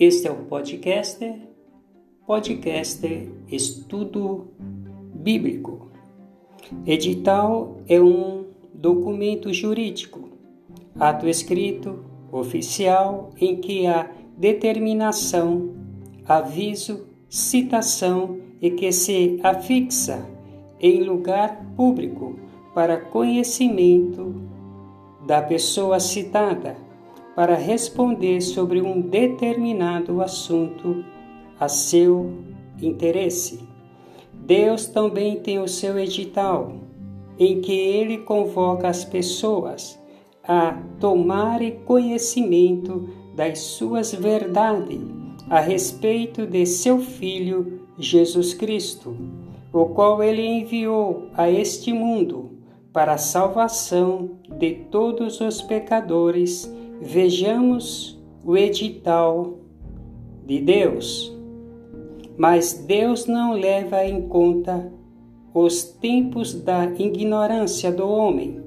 [0.00, 1.30] Este é o podcast,
[2.26, 3.06] podcast
[3.48, 4.48] Estudo
[5.14, 5.90] Bíblico.
[6.86, 10.30] Edital é um documento jurídico,
[10.98, 15.74] ato escrito, oficial, em que há determinação,
[16.24, 20.26] aviso, citação e que se afixa
[20.80, 22.38] em lugar público
[22.72, 24.48] para conhecimento
[25.26, 26.88] da pessoa citada
[27.34, 31.04] para responder sobre um determinado assunto
[31.58, 32.32] a seu
[32.80, 33.60] interesse.
[34.32, 36.72] Deus também tem o seu edital,
[37.38, 39.98] em que ele convoca as pessoas
[40.42, 45.00] a tomarem conhecimento das suas verdades
[45.48, 49.16] a respeito de seu Filho Jesus Cristo,
[49.72, 52.50] o qual ele enviou a este mundo
[52.92, 56.72] para a salvação de todos os pecadores
[57.02, 59.54] Vejamos o edital
[60.44, 61.34] de Deus.
[62.36, 64.92] Mas Deus não leva em conta
[65.54, 68.60] os tempos da ignorância do homem.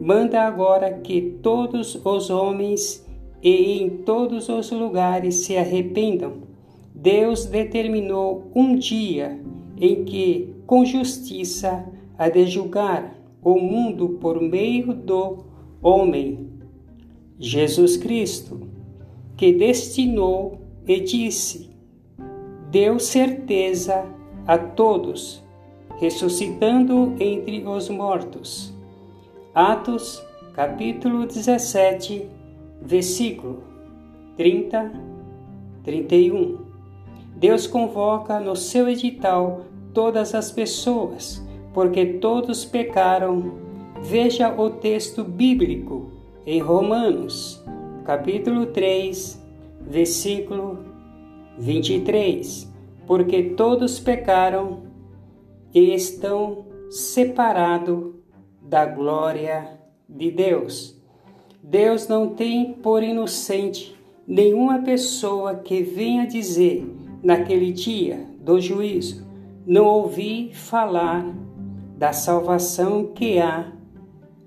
[0.00, 3.06] Manda agora que todos os homens
[3.42, 6.32] e em todos os lugares se arrependam.
[6.94, 9.38] Deus determinou um dia
[9.78, 11.84] em que, com justiça,
[12.16, 13.14] há de julgar
[13.44, 15.44] o mundo por meio do
[15.82, 16.51] homem
[17.44, 18.68] Jesus Cristo,
[19.36, 21.70] que destinou e disse:
[22.70, 24.06] deu certeza
[24.46, 25.42] a todos,
[25.98, 28.72] ressuscitando entre os mortos.
[29.52, 30.22] Atos,
[30.54, 32.28] capítulo 17,
[32.80, 33.64] versículo
[34.36, 34.92] 30,
[35.82, 36.58] 31.
[37.34, 43.60] Deus convoca no seu edital todas as pessoas, porque todos pecaram.
[44.00, 47.62] Veja o texto bíblico em Romanos,
[48.04, 49.40] capítulo 3,
[49.80, 50.78] versículo
[51.58, 52.72] 23,
[53.06, 54.82] porque todos pecaram
[55.72, 58.14] e estão separados
[58.60, 61.00] da glória de Deus.
[61.62, 66.84] Deus não tem por inocente nenhuma pessoa que venha dizer
[67.22, 69.24] naquele dia do juízo:
[69.64, 71.24] Não ouvi falar
[71.96, 73.70] da salvação que há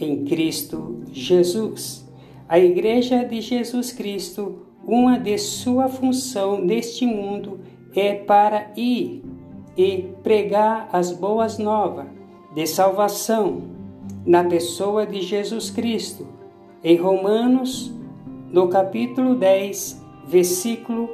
[0.00, 2.06] em Cristo Jesus.
[2.48, 7.60] A Igreja de Jesus Cristo, uma de sua função neste mundo
[7.94, 9.22] é para ir
[9.76, 12.06] e pregar as boas novas
[12.54, 13.62] de salvação
[14.24, 16.26] na pessoa de Jesus Cristo.
[16.82, 17.92] Em Romanos,
[18.50, 21.10] no capítulo 10, versículo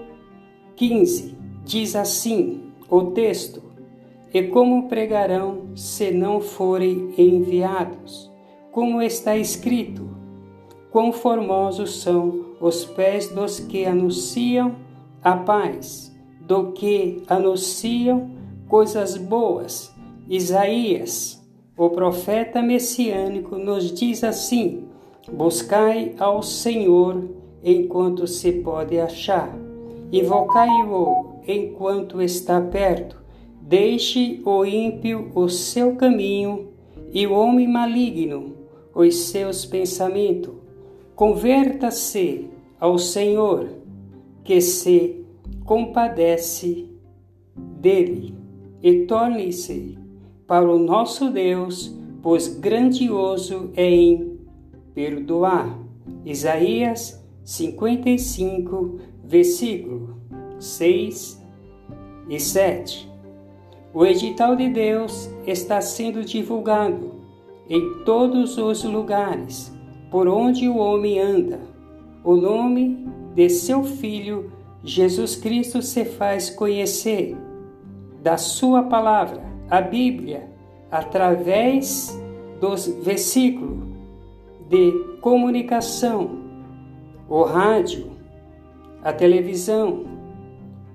[0.76, 3.62] 15, diz assim o texto:
[4.32, 8.33] E como pregarão se não forem enviados?
[8.74, 10.10] Como está escrito:
[10.90, 14.74] Quão formosos são os pés dos que anunciam
[15.22, 18.30] a paz, do que anunciam
[18.68, 19.94] coisas boas.
[20.28, 21.40] Isaías,
[21.76, 24.88] o profeta messiânico, nos diz assim:
[25.32, 27.30] Buscai ao Senhor
[27.62, 29.56] enquanto se pode achar,
[30.10, 33.22] invocai-o enquanto está perto.
[33.62, 36.70] Deixe o ímpio o seu caminho
[37.12, 38.63] e o homem maligno
[38.94, 40.54] os seus pensamentos.
[41.14, 43.68] Converta-se ao Senhor,
[44.42, 45.24] que se
[45.64, 46.88] compadece
[47.56, 48.34] dele,
[48.82, 49.98] e torne-se
[50.46, 54.38] para o nosso Deus, pois grandioso é em
[54.94, 55.78] perdoar.
[56.24, 60.16] Isaías 55, versículo
[60.58, 61.42] 6
[62.28, 63.10] e 7.
[63.92, 67.13] O edital de Deus está sendo divulgado
[67.68, 69.74] em todos os lugares
[70.10, 71.60] por onde o homem anda.
[72.22, 74.52] O nome de seu Filho
[74.82, 77.36] Jesus Cristo se faz conhecer
[78.22, 80.48] da Sua palavra, a Bíblia,
[80.90, 82.16] através
[82.60, 83.88] dos versículos
[84.68, 86.38] de comunicação,
[87.28, 88.12] o rádio,
[89.02, 90.04] a televisão,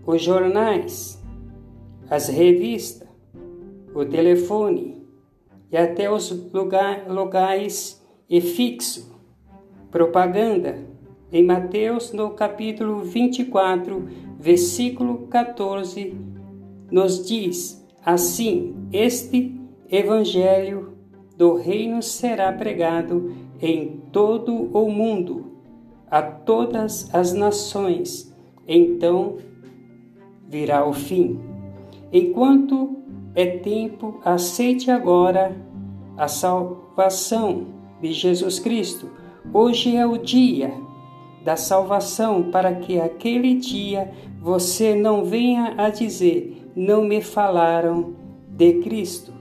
[0.06, 1.22] os jornais,
[2.10, 3.08] as revistas,
[3.94, 4.99] o telefone,
[5.72, 9.18] e até os lugar, locais e fixo.
[9.92, 10.78] Propaganda
[11.32, 14.08] em Mateus no capítulo 24,
[14.40, 16.16] versículo 14,
[16.92, 20.94] nos diz assim: Este evangelho
[21.38, 25.54] do reino será pregado em todo o mundo,
[26.10, 28.36] a todas as nações,
[28.68, 29.38] então
[30.48, 31.40] virá o fim.
[32.12, 32.98] Enquanto
[33.36, 35.56] é tempo, aceite agora
[36.18, 37.68] a salvação
[38.02, 39.10] de Jesus Cristo.
[39.54, 40.74] Hoje é o dia
[41.44, 44.12] da salvação, para que aquele dia
[44.42, 48.14] você não venha a dizer: Não me falaram
[48.50, 49.34] de Cristo.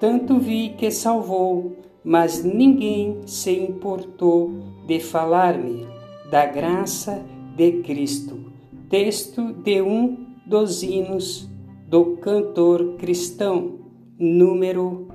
[0.00, 4.50] Tanto vi que salvou, mas ninguém se importou
[4.86, 5.86] de falar-me
[6.30, 7.24] da graça
[7.56, 8.52] de Cristo.
[8.88, 11.48] Texto de um dos hinos
[11.86, 13.78] do cantor cristão,
[14.18, 15.08] número